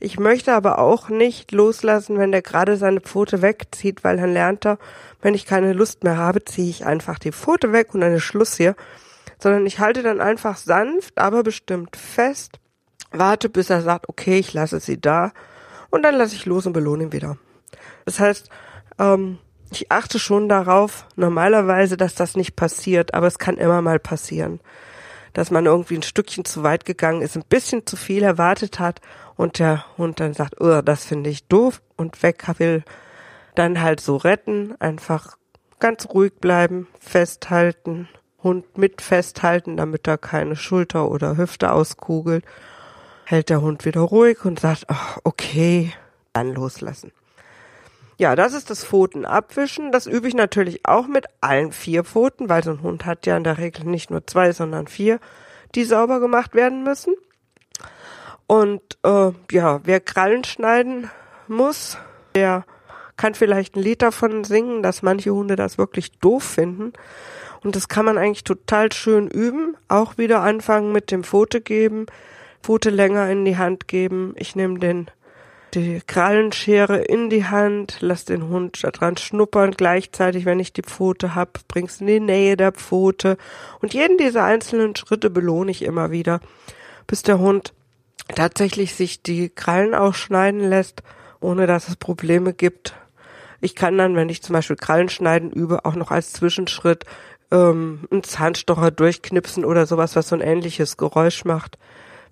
Ich 0.00 0.18
möchte 0.18 0.52
aber 0.52 0.80
auch 0.80 1.10
nicht 1.10 1.52
loslassen, 1.52 2.18
wenn 2.18 2.32
der 2.32 2.42
gerade 2.42 2.76
seine 2.76 3.00
Pfote 3.00 3.40
wegzieht, 3.40 4.02
weil 4.02 4.16
dann 4.16 4.32
lernt 4.32 4.66
er, 4.66 4.78
wenn 5.20 5.34
ich 5.34 5.46
keine 5.46 5.74
Lust 5.74 6.02
mehr 6.02 6.16
habe, 6.16 6.44
ziehe 6.44 6.68
ich 6.68 6.84
einfach 6.84 7.20
die 7.20 7.30
Pfote 7.30 7.72
weg 7.72 7.94
und 7.94 8.00
dann 8.00 8.14
ist 8.14 8.24
Schluss 8.24 8.56
hier 8.56 8.74
sondern 9.42 9.66
ich 9.66 9.80
halte 9.80 10.04
dann 10.04 10.20
einfach 10.20 10.56
sanft, 10.56 11.18
aber 11.18 11.42
bestimmt 11.42 11.96
fest, 11.96 12.60
warte, 13.10 13.48
bis 13.48 13.70
er 13.70 13.82
sagt, 13.82 14.08
okay, 14.08 14.38
ich 14.38 14.54
lasse 14.54 14.78
sie 14.78 15.00
da 15.00 15.32
und 15.90 16.04
dann 16.04 16.14
lasse 16.14 16.36
ich 16.36 16.46
los 16.46 16.64
und 16.64 16.74
belohne 16.74 17.04
ihn 17.04 17.12
wieder. 17.12 17.38
Das 18.04 18.20
heißt, 18.20 18.48
ähm, 19.00 19.38
ich 19.72 19.90
achte 19.90 20.20
schon 20.20 20.48
darauf, 20.48 21.06
normalerweise, 21.16 21.96
dass 21.96 22.14
das 22.14 22.36
nicht 22.36 22.54
passiert, 22.54 23.14
aber 23.14 23.26
es 23.26 23.40
kann 23.40 23.56
immer 23.56 23.82
mal 23.82 23.98
passieren, 23.98 24.60
dass 25.32 25.50
man 25.50 25.66
irgendwie 25.66 25.96
ein 25.96 26.02
Stückchen 26.04 26.44
zu 26.44 26.62
weit 26.62 26.84
gegangen 26.84 27.22
ist, 27.22 27.36
ein 27.36 27.44
bisschen 27.48 27.84
zu 27.84 27.96
viel 27.96 28.22
erwartet 28.22 28.78
hat 28.78 29.00
und 29.34 29.58
der 29.58 29.84
Hund 29.98 30.20
dann 30.20 30.34
sagt, 30.34 30.60
oh, 30.60 30.82
das 30.82 31.04
finde 31.04 31.30
ich 31.30 31.48
doof 31.48 31.82
und 31.96 32.22
weg 32.22 32.44
will, 32.58 32.84
dann 33.56 33.82
halt 33.82 34.00
so 34.00 34.18
retten, 34.18 34.76
einfach 34.78 35.36
ganz 35.80 36.06
ruhig 36.10 36.34
bleiben, 36.40 36.86
festhalten 37.00 38.08
Hund 38.42 38.78
mit 38.78 39.00
festhalten, 39.02 39.76
damit 39.76 40.06
er 40.06 40.18
keine 40.18 40.56
Schulter 40.56 41.10
oder 41.10 41.36
Hüfte 41.36 41.72
auskugelt. 41.72 42.44
hält 43.24 43.50
der 43.50 43.62
Hund 43.62 43.84
wieder 43.84 44.00
ruhig 44.00 44.44
und 44.44 44.60
sagt, 44.60 44.84
ach, 44.88 45.18
okay, 45.24 45.92
dann 46.32 46.52
loslassen. 46.52 47.12
Ja, 48.18 48.36
das 48.36 48.52
ist 48.52 48.70
das 48.70 48.84
Pfoten 48.84 49.24
abwischen. 49.24 49.90
Das 49.90 50.06
übe 50.06 50.28
ich 50.28 50.34
natürlich 50.34 50.86
auch 50.86 51.06
mit 51.06 51.26
allen 51.40 51.72
vier 51.72 52.04
Pfoten, 52.04 52.48
weil 52.48 52.62
so 52.62 52.70
ein 52.70 52.82
Hund 52.82 53.06
hat 53.06 53.26
ja 53.26 53.36
in 53.36 53.44
der 53.44 53.58
Regel 53.58 53.84
nicht 53.84 54.10
nur 54.10 54.26
zwei, 54.26 54.52
sondern 54.52 54.86
vier, 54.86 55.18
die 55.74 55.84
sauber 55.84 56.20
gemacht 56.20 56.54
werden 56.54 56.84
müssen. 56.84 57.14
Und 58.46 58.82
äh, 59.02 59.32
ja, 59.50 59.80
wer 59.84 60.00
Krallen 60.00 60.44
schneiden 60.44 61.10
muss, 61.48 61.96
der 62.34 62.64
kann 63.16 63.34
vielleicht 63.34 63.76
ein 63.76 63.82
Lied 63.82 64.02
davon 64.02 64.44
singen, 64.44 64.82
dass 64.82 65.02
manche 65.02 65.32
Hunde 65.32 65.56
das 65.56 65.78
wirklich 65.78 66.18
doof 66.18 66.44
finden. 66.44 66.92
Und 67.62 67.76
das 67.76 67.88
kann 67.88 68.04
man 68.04 68.18
eigentlich 68.18 68.44
total 68.44 68.92
schön 68.92 69.28
üben. 69.28 69.76
Auch 69.88 70.18
wieder 70.18 70.40
anfangen 70.40 70.92
mit 70.92 71.10
dem 71.10 71.24
Pfote 71.24 71.60
geben, 71.60 72.06
Pfote 72.62 72.90
länger 72.90 73.30
in 73.30 73.44
die 73.44 73.56
Hand 73.56 73.88
geben. 73.88 74.34
Ich 74.36 74.56
nehme 74.56 74.78
den 74.78 75.10
die 75.74 76.02
Krallenschere 76.06 76.98
in 76.98 77.30
die 77.30 77.46
Hand, 77.46 77.96
lass 78.00 78.24
den 78.24 78.48
Hund 78.48 78.84
da 78.84 78.90
dran 78.90 79.16
schnuppern, 79.16 79.70
gleichzeitig, 79.72 80.44
wenn 80.44 80.60
ich 80.60 80.72
die 80.72 80.82
Pfote 80.82 81.34
hab, 81.34 81.66
bringst 81.68 82.02
in 82.02 82.08
die 82.08 82.20
Nähe 82.20 82.56
der 82.56 82.72
Pfote. 82.72 83.38
Und 83.80 83.94
jeden 83.94 84.18
dieser 84.18 84.44
einzelnen 84.44 84.94
Schritte 84.96 85.30
belohne 85.30 85.70
ich 85.70 85.82
immer 85.82 86.10
wieder, 86.10 86.40
bis 87.06 87.22
der 87.22 87.38
Hund 87.38 87.72
tatsächlich 88.34 88.94
sich 88.94 89.22
die 89.22 89.48
Krallen 89.48 89.94
ausschneiden 89.94 90.60
lässt, 90.60 91.02
ohne 91.40 91.66
dass 91.66 91.88
es 91.88 91.96
Probleme 91.96 92.52
gibt. 92.52 92.94
Ich 93.60 93.74
kann 93.74 93.96
dann, 93.96 94.16
wenn 94.16 94.28
ich 94.28 94.42
zum 94.42 94.54
Beispiel 94.54 94.76
Krallen 94.76 95.08
schneiden 95.08 95.50
übe, 95.50 95.84
auch 95.84 95.94
noch 95.94 96.10
als 96.10 96.32
Zwischenschritt 96.32 97.04
ähm, 97.52 98.00
einen 98.10 98.24
Zahnstocher 98.24 98.90
durchknipsen 98.90 99.64
oder 99.64 99.86
sowas, 99.86 100.16
was 100.16 100.28
so 100.28 100.34
ein 100.34 100.40
ähnliches 100.40 100.96
Geräusch 100.96 101.44
macht, 101.44 101.78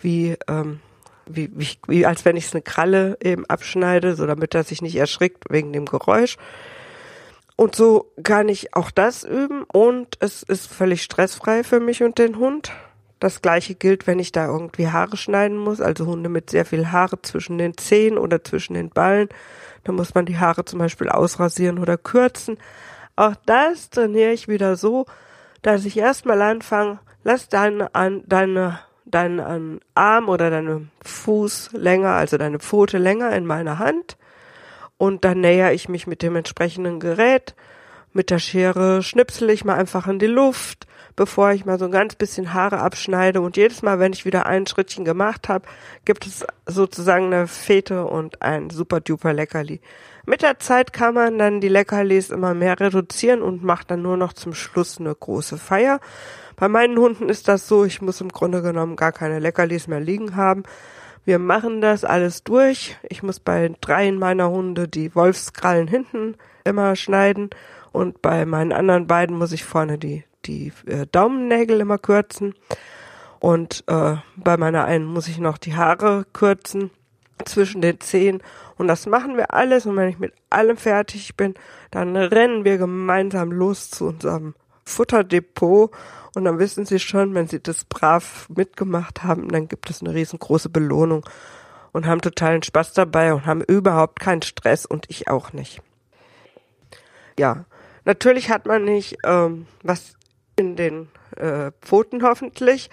wie, 0.00 0.36
ähm, 0.48 0.80
wie, 1.26 1.50
wie, 1.54 1.68
wie 1.86 2.06
als 2.06 2.24
wenn 2.24 2.36
ich 2.36 2.52
eine 2.52 2.62
Kralle 2.62 3.18
eben 3.22 3.46
abschneide, 3.46 4.16
so 4.16 4.26
damit 4.26 4.54
er 4.54 4.64
sich 4.64 4.82
nicht 4.82 4.96
erschrickt 4.96 5.44
wegen 5.50 5.72
dem 5.72 5.84
Geräusch. 5.84 6.36
Und 7.54 7.76
so 7.76 8.10
kann 8.22 8.48
ich 8.48 8.74
auch 8.74 8.90
das 8.90 9.22
üben 9.22 9.64
und 9.64 10.16
es 10.20 10.42
ist 10.42 10.66
völlig 10.66 11.02
stressfrei 11.02 11.62
für 11.62 11.78
mich 11.78 12.02
und 12.02 12.18
den 12.18 12.38
Hund. 12.38 12.72
Das 13.18 13.42
gleiche 13.42 13.74
gilt, 13.74 14.06
wenn 14.06 14.18
ich 14.18 14.32
da 14.32 14.46
irgendwie 14.46 14.88
Haare 14.88 15.18
schneiden 15.18 15.58
muss, 15.58 15.82
also 15.82 16.06
Hunde 16.06 16.30
mit 16.30 16.48
sehr 16.48 16.64
viel 16.64 16.90
Haare 16.90 17.20
zwischen 17.20 17.58
den 17.58 17.76
Zehen 17.76 18.16
oder 18.16 18.42
zwischen 18.42 18.72
den 18.72 18.88
Ballen. 18.88 19.28
Da 19.84 19.92
muss 19.92 20.14
man 20.14 20.24
die 20.24 20.38
Haare 20.38 20.64
zum 20.64 20.78
Beispiel 20.78 21.10
ausrasieren 21.10 21.78
oder 21.78 21.98
kürzen. 21.98 22.56
Auch 23.20 23.34
das 23.44 23.90
trainiere 23.90 24.32
ich 24.32 24.48
wieder 24.48 24.76
so, 24.76 25.04
dass 25.60 25.84
ich 25.84 25.98
erstmal 25.98 26.40
anfange, 26.40 27.00
lass 27.22 27.50
deine, 27.50 27.94
an, 27.94 28.24
deine, 28.26 28.78
deinen 29.04 29.82
Arm 29.94 30.30
oder 30.30 30.48
deine 30.48 30.86
Fuß 31.04 31.72
länger, 31.74 32.12
also 32.12 32.38
deine 32.38 32.60
Pfote 32.60 32.96
länger 32.96 33.36
in 33.36 33.44
meiner 33.44 33.78
Hand. 33.78 34.16
Und 34.96 35.26
dann 35.26 35.42
näher 35.42 35.74
ich 35.74 35.86
mich 35.86 36.06
mit 36.06 36.22
dem 36.22 36.34
entsprechenden 36.34 36.98
Gerät. 36.98 37.54
Mit 38.14 38.30
der 38.30 38.38
Schere 38.38 39.02
schnipsel 39.02 39.50
ich 39.50 39.66
mal 39.66 39.76
einfach 39.76 40.08
in 40.08 40.18
die 40.18 40.24
Luft 40.24 40.86
bevor 41.20 41.52
ich 41.52 41.66
mal 41.66 41.78
so 41.78 41.84
ein 41.84 41.90
ganz 41.90 42.14
bisschen 42.14 42.54
Haare 42.54 42.78
abschneide. 42.78 43.42
Und 43.42 43.58
jedes 43.58 43.82
Mal, 43.82 43.98
wenn 43.98 44.14
ich 44.14 44.24
wieder 44.24 44.46
ein 44.46 44.66
Schrittchen 44.66 45.04
gemacht 45.04 45.50
habe, 45.50 45.68
gibt 46.06 46.26
es 46.26 46.46
sozusagen 46.64 47.26
eine 47.26 47.46
Fete 47.46 48.06
und 48.06 48.40
ein 48.40 48.70
super 48.70 49.00
duper 49.00 49.34
Leckerli. 49.34 49.82
Mit 50.24 50.40
der 50.40 50.60
Zeit 50.60 50.94
kann 50.94 51.12
man 51.12 51.38
dann 51.38 51.60
die 51.60 51.68
Leckerlis 51.68 52.30
immer 52.30 52.54
mehr 52.54 52.80
reduzieren 52.80 53.42
und 53.42 53.62
macht 53.62 53.90
dann 53.90 54.00
nur 54.00 54.16
noch 54.16 54.32
zum 54.32 54.54
Schluss 54.54 54.98
eine 54.98 55.14
große 55.14 55.58
Feier. 55.58 56.00
Bei 56.56 56.68
meinen 56.68 56.96
Hunden 56.96 57.28
ist 57.28 57.48
das 57.48 57.68
so, 57.68 57.84
ich 57.84 58.00
muss 58.00 58.22
im 58.22 58.30
Grunde 58.30 58.62
genommen 58.62 58.96
gar 58.96 59.12
keine 59.12 59.40
Leckerlis 59.40 59.88
mehr 59.88 60.00
liegen 60.00 60.36
haben. 60.36 60.62
Wir 61.26 61.38
machen 61.38 61.82
das 61.82 62.02
alles 62.02 62.44
durch. 62.44 62.96
Ich 63.10 63.22
muss 63.22 63.40
bei 63.40 63.70
dreien 63.82 64.16
meiner 64.16 64.48
Hunde 64.48 64.88
die 64.88 65.14
Wolfskrallen 65.14 65.86
hinten 65.86 66.36
immer 66.64 66.96
schneiden 66.96 67.50
und 67.92 68.22
bei 68.22 68.46
meinen 68.46 68.72
anderen 68.72 69.06
beiden 69.06 69.36
muss 69.36 69.52
ich 69.52 69.66
vorne 69.66 69.98
die 69.98 70.24
die 70.46 70.72
äh, 70.86 71.06
Daumennägel 71.10 71.80
immer 71.80 71.98
kürzen. 71.98 72.54
Und 73.38 73.84
äh, 73.86 74.16
bei 74.36 74.56
meiner 74.56 74.84
einen 74.84 75.06
muss 75.06 75.28
ich 75.28 75.38
noch 75.38 75.58
die 75.58 75.74
Haare 75.74 76.26
kürzen 76.32 76.90
zwischen 77.44 77.80
den 77.80 78.00
Zehen. 78.00 78.42
Und 78.76 78.88
das 78.88 79.06
machen 79.06 79.36
wir 79.36 79.54
alles. 79.54 79.86
Und 79.86 79.96
wenn 79.96 80.08
ich 80.08 80.18
mit 80.18 80.32
allem 80.50 80.76
fertig 80.76 81.36
bin, 81.36 81.54
dann 81.90 82.16
rennen 82.16 82.64
wir 82.64 82.78
gemeinsam 82.78 83.50
los 83.52 83.90
zu 83.90 84.08
unserem 84.08 84.54
Futterdepot. 84.84 85.90
Und 86.34 86.44
dann 86.44 86.58
wissen 86.58 86.86
Sie 86.86 86.98
schon, 86.98 87.34
wenn 87.34 87.48
Sie 87.48 87.60
das 87.60 87.84
brav 87.84 88.48
mitgemacht 88.54 89.22
haben, 89.22 89.48
dann 89.48 89.68
gibt 89.68 89.90
es 89.90 90.00
eine 90.00 90.14
riesengroße 90.14 90.68
Belohnung 90.68 91.24
und 91.92 92.06
haben 92.06 92.20
totalen 92.20 92.62
Spaß 92.62 92.92
dabei 92.92 93.34
und 93.34 93.46
haben 93.46 93.62
überhaupt 93.62 94.20
keinen 94.20 94.42
Stress 94.42 94.86
und 94.86 95.06
ich 95.08 95.28
auch 95.28 95.52
nicht. 95.52 95.82
Ja, 97.38 97.64
natürlich 98.04 98.50
hat 98.50 98.66
man 98.66 98.84
nicht 98.84 99.18
ähm, 99.24 99.66
was 99.82 100.14
in 100.56 100.76
den 100.76 101.08
äh, 101.36 101.72
Pfoten 101.80 102.22
hoffentlich. 102.22 102.90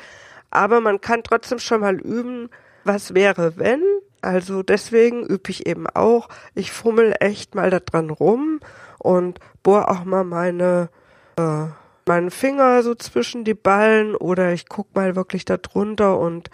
Aber 0.49 0.81
man 0.81 1.01
kann 1.01 1.23
trotzdem 1.23 1.59
schon 1.59 1.81
mal 1.81 1.99
üben, 1.99 2.49
was 2.83 3.13
wäre, 3.13 3.57
wenn. 3.57 3.83
Also 4.21 4.63
deswegen 4.63 5.25
übe 5.25 5.49
ich 5.49 5.67
eben 5.67 5.87
auch. 5.87 6.29
Ich 6.55 6.71
fummel 6.71 7.15
echt 7.19 7.55
mal 7.55 7.69
da 7.69 7.79
dran 7.79 8.09
rum 8.09 8.59
und 8.99 9.39
bohr 9.63 9.91
auch 9.91 10.03
mal 10.05 10.23
meine 10.23 10.89
äh, 11.37 11.67
meinen 12.07 12.31
Finger 12.31 12.81
so 12.83 12.95
zwischen 12.95 13.43
die 13.43 13.53
Ballen 13.53 14.15
oder 14.15 14.53
ich 14.53 14.67
guck 14.67 14.95
mal 14.95 15.15
wirklich 15.15 15.45
da 15.45 15.57
drunter 15.57 16.17
und 16.17 16.49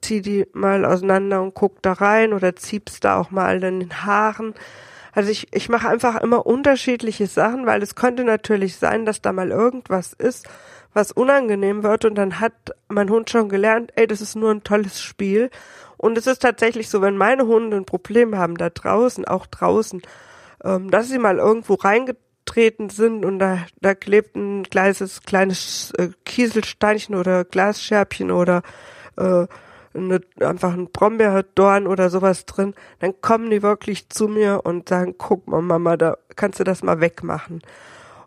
zieh 0.00 0.20
die 0.20 0.46
mal 0.52 0.84
auseinander 0.84 1.42
und 1.42 1.54
guck 1.54 1.82
da 1.82 1.92
rein 1.94 2.32
oder 2.32 2.54
zieh's 2.54 3.00
da 3.00 3.18
auch 3.18 3.30
mal 3.30 3.62
in 3.62 3.80
den 3.80 4.04
Haaren. 4.04 4.54
Also 5.18 5.32
ich, 5.32 5.48
ich 5.52 5.68
mache 5.68 5.88
einfach 5.88 6.20
immer 6.20 6.46
unterschiedliche 6.46 7.26
Sachen, 7.26 7.66
weil 7.66 7.82
es 7.82 7.96
könnte 7.96 8.22
natürlich 8.22 8.76
sein, 8.76 9.04
dass 9.04 9.20
da 9.20 9.32
mal 9.32 9.50
irgendwas 9.50 10.12
ist, 10.12 10.46
was 10.92 11.10
unangenehm 11.10 11.82
wird 11.82 12.04
und 12.04 12.14
dann 12.14 12.38
hat 12.38 12.52
mein 12.86 13.10
Hund 13.10 13.28
schon 13.28 13.48
gelernt, 13.48 13.90
ey, 13.96 14.06
das 14.06 14.20
ist 14.20 14.36
nur 14.36 14.52
ein 14.52 14.62
tolles 14.62 15.02
Spiel. 15.02 15.50
Und 15.96 16.16
es 16.16 16.28
ist 16.28 16.40
tatsächlich 16.40 16.88
so, 16.88 17.02
wenn 17.02 17.16
meine 17.16 17.48
Hunde 17.48 17.78
ein 17.78 17.84
Problem 17.84 18.38
haben 18.38 18.56
da 18.56 18.70
draußen, 18.70 19.24
auch 19.24 19.46
draußen, 19.46 20.02
ähm, 20.62 20.88
dass 20.88 21.08
sie 21.08 21.18
mal 21.18 21.38
irgendwo 21.38 21.74
reingetreten 21.74 22.88
sind 22.88 23.24
und 23.24 23.40
da, 23.40 23.66
da 23.80 23.96
klebt 23.96 24.36
ein 24.36 24.68
kleines, 24.70 25.22
kleines 25.22 25.90
äh, 25.98 26.10
Kieselsteinchen 26.26 27.16
oder 27.16 27.44
Glasscherbchen 27.44 28.30
oder 28.30 28.62
äh, 29.16 29.48
eine, 29.98 30.20
einfach 30.40 30.72
ein 30.72 30.90
Brombeerdorn 30.90 31.86
oder 31.86 32.10
sowas 32.10 32.46
drin, 32.46 32.74
dann 33.00 33.20
kommen 33.20 33.50
die 33.50 33.62
wirklich 33.62 34.08
zu 34.08 34.28
mir 34.28 34.62
und 34.64 34.88
sagen, 34.88 35.16
guck 35.18 35.46
mal, 35.48 35.62
Mama, 35.62 35.96
da 35.96 36.16
kannst 36.36 36.60
du 36.60 36.64
das 36.64 36.82
mal 36.82 37.00
wegmachen. 37.00 37.62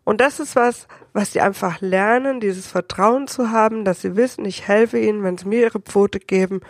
Und 0.03 0.19
das 0.19 0.39
ist 0.39 0.55
was, 0.55 0.87
was 1.13 1.33
sie 1.33 1.41
einfach 1.41 1.79
lernen, 1.81 2.39
dieses 2.39 2.67
Vertrauen 2.67 3.27
zu 3.27 3.51
haben, 3.51 3.85
dass 3.85 4.01
sie 4.01 4.15
wissen, 4.15 4.45
ich 4.45 4.67
helfe 4.67 4.99
ihnen, 4.99 5.23
wenn 5.23 5.37
sie 5.37 5.47
mir 5.47 5.61
ihre 5.61 5.79
Pfote 5.79 6.19
geben, 6.19 6.61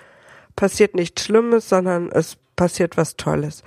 passiert 0.56 0.96
nichts 0.96 1.24
Schlimmes, 1.24 1.70
sondern 1.70 2.12
es 2.12 2.38
passiert 2.56 2.98
was 2.98 3.16
Tolles. 3.16 3.64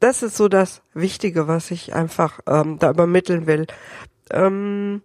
Das 0.00 0.22
ist 0.22 0.36
so 0.36 0.48
das 0.48 0.82
Wichtige, 0.92 1.48
was 1.48 1.70
ich 1.70 1.94
einfach 1.94 2.40
ähm, 2.46 2.78
da 2.78 2.90
übermitteln 2.90 3.46
will. 3.46 3.66
Ähm, 4.30 5.02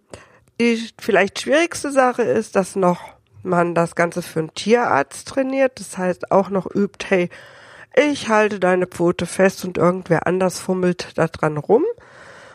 die 0.60 0.90
vielleicht 1.00 1.40
schwierigste 1.40 1.90
Sache 1.90 2.22
ist, 2.22 2.56
dass 2.56 2.76
noch 2.76 3.00
man 3.42 3.74
das 3.74 3.94
Ganze 3.94 4.22
für 4.22 4.40
einen 4.40 4.54
Tierarzt 4.54 5.28
trainiert. 5.28 5.80
Das 5.80 5.98
heißt 5.98 6.30
auch 6.30 6.50
noch 6.50 6.66
übt, 6.66 7.06
hey, 7.08 7.28
ich 7.96 8.28
halte 8.28 8.60
deine 8.60 8.86
Pfote 8.86 9.26
fest 9.26 9.64
und 9.64 9.78
irgendwer 9.78 10.26
anders 10.26 10.60
fummelt 10.60 11.18
da 11.18 11.26
dran 11.26 11.56
rum 11.56 11.84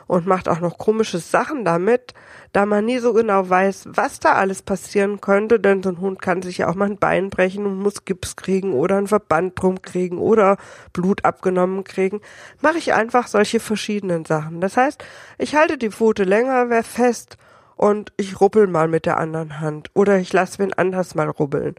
und 0.07 0.27
macht 0.27 0.47
auch 0.47 0.59
noch 0.59 0.77
komische 0.77 1.17
Sachen 1.17 1.65
damit, 1.65 2.13
da 2.53 2.65
man 2.65 2.85
nie 2.85 2.99
so 2.99 3.13
genau 3.13 3.49
weiß, 3.49 3.89
was 3.91 4.19
da 4.19 4.33
alles 4.33 4.61
passieren 4.61 5.19
könnte, 5.19 5.59
denn 5.59 5.83
so 5.83 5.89
ein 5.89 5.99
Hund 5.99 6.21
kann 6.21 6.41
sich 6.41 6.59
ja 6.59 6.69
auch 6.69 6.75
mal 6.75 6.89
ein 6.89 6.97
Bein 6.97 7.29
brechen 7.29 7.65
und 7.65 7.79
muss 7.79 8.05
Gips 8.05 8.35
kriegen 8.35 8.73
oder 8.73 8.97
ein 8.97 9.07
Verband 9.07 9.59
drum 9.61 9.81
kriegen 9.81 10.19
oder 10.19 10.57
Blut 10.93 11.25
abgenommen 11.25 11.83
kriegen, 11.83 12.21
mache 12.61 12.77
ich 12.77 12.93
einfach 12.93 13.27
solche 13.27 13.59
verschiedenen 13.59 14.25
Sachen. 14.25 14.61
Das 14.61 14.77
heißt, 14.77 15.03
ich 15.37 15.55
halte 15.55 15.77
die 15.77 15.91
Pfote 15.91 16.23
länger 16.23 16.83
fest 16.83 17.37
und 17.75 18.11
ich 18.17 18.39
rubbel 18.39 18.67
mal 18.67 18.87
mit 18.87 19.05
der 19.05 19.17
anderen 19.17 19.59
Hand 19.59 19.89
oder 19.93 20.17
ich 20.17 20.31
lasse 20.33 20.59
wen 20.59 20.73
anders 20.73 21.15
mal 21.15 21.29
rubbeln. 21.29 21.75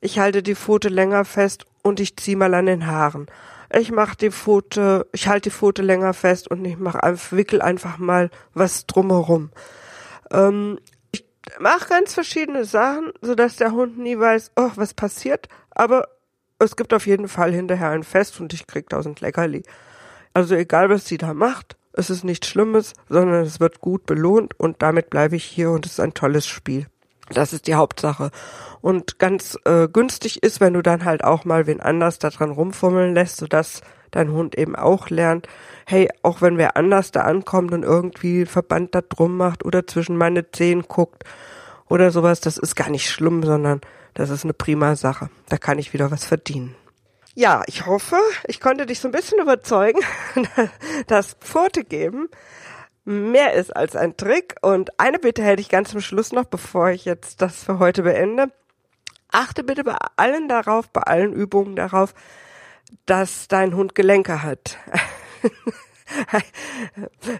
Ich 0.00 0.18
halte 0.18 0.42
die 0.42 0.54
Pfote 0.54 0.88
länger 0.88 1.24
fest 1.24 1.66
und 1.82 2.00
ich 2.00 2.16
zieh 2.16 2.36
mal 2.36 2.54
an 2.54 2.66
den 2.66 2.86
Haaren. 2.86 3.26
Ich 3.72 3.92
mach 3.92 4.14
die 4.14 4.30
Pfote, 4.30 5.06
ich 5.12 5.28
halte 5.28 5.50
die 5.50 5.54
Pfote 5.54 5.82
länger 5.82 6.14
fest 6.14 6.50
und 6.50 6.64
ich 6.64 6.78
mach 6.78 6.96
wickel 7.30 7.62
einfach 7.62 7.98
mal 7.98 8.30
was 8.54 8.86
drumherum. 8.86 9.50
Ähm, 10.32 10.78
ich 11.12 11.24
mache 11.58 11.88
ganz 11.88 12.14
verschiedene 12.14 12.64
Sachen, 12.64 13.12
so 13.20 13.34
dass 13.34 13.56
der 13.56 13.72
Hund 13.72 13.98
nie 13.98 14.18
weiß, 14.18 14.52
oh, 14.56 14.70
was 14.74 14.94
passiert, 14.94 15.48
aber 15.70 16.08
es 16.58 16.76
gibt 16.76 16.92
auf 16.92 17.06
jeden 17.06 17.28
Fall 17.28 17.52
hinterher 17.52 17.90
ein 17.90 18.02
Fest 18.02 18.40
und 18.40 18.52
ich 18.52 18.66
krieg 18.66 18.88
tausend 18.88 19.20
Leckerli. 19.20 19.62
Also 20.34 20.54
egal, 20.54 20.90
was 20.90 21.06
sie 21.06 21.18
da 21.18 21.32
macht, 21.32 21.76
es 21.92 22.10
ist 22.10 22.24
nichts 22.24 22.48
Schlimmes, 22.48 22.94
sondern 23.08 23.44
es 23.44 23.60
wird 23.60 23.80
gut 23.80 24.06
belohnt 24.06 24.58
und 24.58 24.82
damit 24.82 25.10
bleibe 25.10 25.36
ich 25.36 25.44
hier 25.44 25.70
und 25.70 25.86
es 25.86 25.92
ist 25.92 26.00
ein 26.00 26.14
tolles 26.14 26.46
Spiel. 26.46 26.86
Das 27.30 27.52
ist 27.52 27.66
die 27.66 27.74
Hauptsache. 27.74 28.30
Und 28.80 29.18
ganz 29.18 29.56
äh, 29.64 29.88
günstig 29.88 30.42
ist, 30.42 30.60
wenn 30.60 30.74
du 30.74 30.82
dann 30.82 31.04
halt 31.04 31.22
auch 31.22 31.44
mal 31.44 31.66
wen 31.66 31.80
anders 31.80 32.18
da 32.18 32.30
dran 32.30 32.50
rumfummeln 32.50 33.14
lässt, 33.14 33.36
sodass 33.36 33.82
dein 34.10 34.32
Hund 34.32 34.58
eben 34.58 34.74
auch 34.74 35.10
lernt, 35.10 35.46
hey, 35.86 36.08
auch 36.22 36.42
wenn 36.42 36.58
wer 36.58 36.76
anders 36.76 37.12
da 37.12 37.22
ankommt 37.22 37.72
und 37.72 37.84
irgendwie 37.84 38.46
Verband 38.46 38.94
da 38.94 39.02
drum 39.02 39.36
macht 39.36 39.64
oder 39.64 39.86
zwischen 39.86 40.16
meine 40.16 40.50
Zehen 40.50 40.82
guckt 40.88 41.24
oder 41.88 42.10
sowas, 42.10 42.40
das 42.40 42.58
ist 42.58 42.74
gar 42.74 42.90
nicht 42.90 43.08
schlimm, 43.08 43.44
sondern 43.44 43.80
das 44.14 44.30
ist 44.30 44.44
eine 44.44 44.54
prima 44.54 44.96
Sache. 44.96 45.30
Da 45.48 45.56
kann 45.56 45.78
ich 45.78 45.92
wieder 45.92 46.10
was 46.10 46.24
verdienen. 46.24 46.74
Ja, 47.34 47.62
ich 47.66 47.86
hoffe, 47.86 48.18
ich 48.46 48.60
konnte 48.60 48.86
dich 48.86 49.00
so 49.00 49.08
ein 49.08 49.12
bisschen 49.12 49.38
überzeugen, 49.38 50.00
dass 51.06 51.34
Pfote 51.34 51.84
geben 51.84 52.28
mehr 53.04 53.54
ist 53.54 53.74
als 53.74 53.96
ein 53.96 54.16
Trick. 54.16 54.56
Und 54.62 54.98
eine 54.98 55.18
Bitte 55.18 55.42
hätte 55.42 55.60
ich 55.60 55.68
ganz 55.68 55.90
zum 55.90 56.00
Schluss 56.00 56.32
noch, 56.32 56.44
bevor 56.44 56.90
ich 56.90 57.04
jetzt 57.04 57.42
das 57.42 57.64
für 57.64 57.78
heute 57.78 58.02
beende. 58.02 58.50
Achte 59.32 59.62
bitte 59.62 59.84
bei 59.84 59.96
allen 60.16 60.48
darauf, 60.48 60.90
bei 60.90 61.02
allen 61.02 61.32
Übungen 61.32 61.76
darauf, 61.76 62.14
dass 63.06 63.48
dein 63.48 63.74
Hund 63.74 63.94
Gelenke 63.94 64.42
hat. 64.42 64.78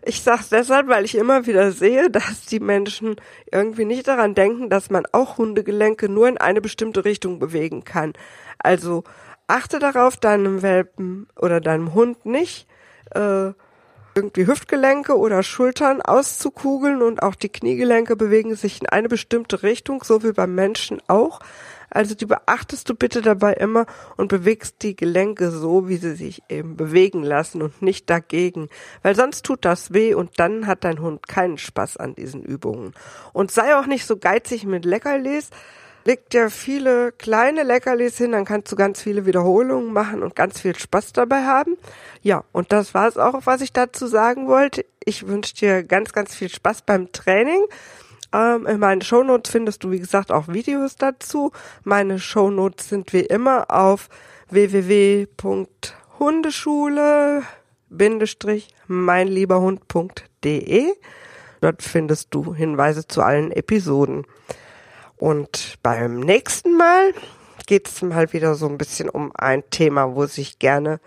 Ich 0.02 0.22
sag's 0.22 0.48
deshalb, 0.48 0.86
weil 0.86 1.04
ich 1.04 1.16
immer 1.16 1.44
wieder 1.44 1.72
sehe, 1.72 2.08
dass 2.08 2.42
die 2.46 2.60
Menschen 2.60 3.16
irgendwie 3.50 3.84
nicht 3.84 4.06
daran 4.06 4.36
denken, 4.36 4.70
dass 4.70 4.90
man 4.90 5.06
auch 5.10 5.38
Hundegelenke 5.38 6.08
nur 6.08 6.28
in 6.28 6.38
eine 6.38 6.60
bestimmte 6.60 7.04
Richtung 7.04 7.40
bewegen 7.40 7.82
kann. 7.82 8.12
Also 8.58 9.02
achte 9.50 9.78
darauf, 9.78 10.16
deinem 10.16 10.62
Welpen 10.62 11.28
oder 11.36 11.60
deinem 11.60 11.94
Hund 11.94 12.24
nicht 12.24 12.66
äh, 13.14 13.52
irgendwie 14.14 14.46
Hüftgelenke 14.46 15.16
oder 15.16 15.42
Schultern 15.42 16.02
auszukugeln 16.02 17.02
und 17.02 17.22
auch 17.22 17.34
die 17.34 17.48
Kniegelenke 17.48 18.16
bewegen 18.16 18.54
sich 18.56 18.80
in 18.80 18.88
eine 18.88 19.08
bestimmte 19.08 19.62
Richtung, 19.62 20.02
so 20.04 20.22
wie 20.22 20.32
beim 20.32 20.54
Menschen 20.54 21.00
auch. 21.06 21.40
Also 21.90 22.14
die 22.14 22.26
beachtest 22.26 22.88
du 22.88 22.94
bitte 22.94 23.20
dabei 23.20 23.54
immer 23.54 23.86
und 24.16 24.28
bewegst 24.28 24.76
die 24.82 24.94
Gelenke 24.94 25.50
so, 25.50 25.88
wie 25.88 25.96
sie 25.96 26.14
sich 26.14 26.42
eben 26.48 26.76
bewegen 26.76 27.22
lassen 27.22 27.62
und 27.62 27.82
nicht 27.82 28.08
dagegen. 28.08 28.68
Weil 29.02 29.16
sonst 29.16 29.44
tut 29.44 29.64
das 29.64 29.92
weh 29.92 30.14
und 30.14 30.38
dann 30.38 30.68
hat 30.68 30.84
dein 30.84 31.00
Hund 31.00 31.26
keinen 31.26 31.58
Spaß 31.58 31.96
an 31.96 32.14
diesen 32.14 32.44
Übungen. 32.44 32.94
Und 33.32 33.50
sei 33.50 33.76
auch 33.76 33.86
nicht 33.86 34.06
so 34.06 34.16
geizig 34.16 34.64
mit 34.64 34.84
Leckerlis. 34.84 35.50
Leg 36.04 36.30
dir 36.30 36.48
viele 36.48 37.12
kleine 37.12 37.62
Leckerlis 37.62 38.16
hin, 38.16 38.32
dann 38.32 38.46
kannst 38.46 38.72
du 38.72 38.76
ganz 38.76 39.02
viele 39.02 39.26
Wiederholungen 39.26 39.92
machen 39.92 40.22
und 40.22 40.34
ganz 40.34 40.58
viel 40.60 40.74
Spaß 40.74 41.12
dabei 41.12 41.44
haben. 41.44 41.76
Ja, 42.22 42.44
und 42.52 42.72
das 42.72 42.94
war 42.94 43.06
es 43.06 43.18
auch, 43.18 43.42
was 43.44 43.60
ich 43.60 43.72
dazu 43.72 44.06
sagen 44.06 44.48
wollte. 44.48 44.86
Ich 45.04 45.26
wünsche 45.26 45.54
dir 45.54 45.84
ganz, 45.84 46.12
ganz 46.12 46.34
viel 46.34 46.48
Spaß 46.48 46.80
beim 46.82 47.12
Training. 47.12 47.62
Ähm, 48.32 48.66
in 48.66 48.78
meinen 48.78 49.02
Shownotes 49.02 49.50
findest 49.50 49.84
du, 49.84 49.90
wie 49.90 49.98
gesagt, 49.98 50.32
auch 50.32 50.48
Videos 50.48 50.96
dazu. 50.96 51.52
Meine 51.84 52.18
Shownotes 52.18 52.88
sind 52.88 53.12
wie 53.12 53.20
immer 53.20 53.70
auf 53.70 54.08
www.hundeschule 54.48 57.42
meinlieberhund.de. 58.86 60.92
Dort 61.60 61.82
findest 61.82 62.34
du 62.34 62.54
Hinweise 62.54 63.06
zu 63.06 63.20
allen 63.22 63.52
Episoden. 63.52 64.24
Und 65.20 65.78
beim 65.82 66.18
nächsten 66.18 66.78
Mal 66.78 67.12
geht 67.66 67.88
es 67.88 68.00
mal 68.00 68.32
wieder 68.32 68.54
so 68.54 68.66
ein 68.66 68.78
bisschen 68.78 69.10
um 69.10 69.32
ein 69.36 69.68
Thema, 69.68 70.14
wo 70.14 70.24
sich 70.24 70.58
gerne 70.58 70.98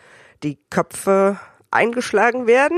die 0.43 0.59
Köpfe 0.69 1.39
eingeschlagen 1.71 2.45
werden. 2.45 2.77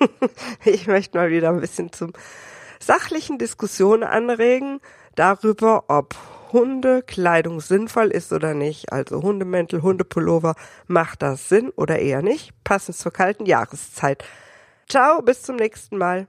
ich 0.64 0.86
möchte 0.86 1.18
mal 1.18 1.30
wieder 1.30 1.50
ein 1.50 1.60
bisschen 1.60 1.92
zum 1.92 2.14
sachlichen 2.80 3.36
Diskussion 3.36 4.02
anregen 4.02 4.80
darüber, 5.14 5.84
ob 5.88 6.16
Hundekleidung 6.52 7.60
sinnvoll 7.60 8.08
ist 8.08 8.32
oder 8.32 8.54
nicht. 8.54 8.92
Also 8.94 9.22
Hundemäntel, 9.22 9.82
Hundepullover, 9.82 10.54
macht 10.86 11.20
das 11.20 11.50
Sinn 11.50 11.68
oder 11.76 11.98
eher 11.98 12.22
nicht? 12.22 12.52
Passend 12.64 12.96
zur 12.96 13.12
kalten 13.12 13.44
Jahreszeit. 13.44 14.24
Ciao, 14.88 15.20
bis 15.20 15.42
zum 15.42 15.56
nächsten 15.56 15.98
Mal. 15.98 16.28